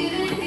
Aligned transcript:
you 0.00 0.39